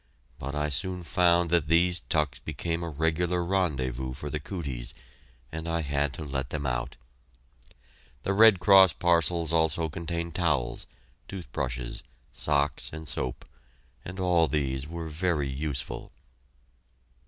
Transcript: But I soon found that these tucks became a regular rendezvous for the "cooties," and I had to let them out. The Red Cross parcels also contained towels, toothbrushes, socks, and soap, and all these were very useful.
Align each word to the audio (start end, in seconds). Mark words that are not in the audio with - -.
But 0.39 0.55
I 0.55 0.69
soon 0.69 1.03
found 1.03 1.51
that 1.51 1.67
these 1.67 1.99
tucks 2.09 2.39
became 2.39 2.81
a 2.81 2.89
regular 2.89 3.43
rendezvous 3.43 4.13
for 4.15 4.31
the 4.31 4.39
"cooties," 4.39 4.95
and 5.51 5.67
I 5.67 5.81
had 5.81 6.11
to 6.13 6.23
let 6.23 6.49
them 6.49 6.65
out. 6.65 6.97
The 8.23 8.33
Red 8.33 8.59
Cross 8.59 8.93
parcels 8.93 9.53
also 9.53 9.89
contained 9.89 10.33
towels, 10.33 10.87
toothbrushes, 11.27 12.03
socks, 12.33 12.89
and 12.91 13.07
soap, 13.07 13.45
and 14.03 14.19
all 14.19 14.47
these 14.47 14.87
were 14.87 15.07
very 15.07 15.49
useful. 15.51 16.09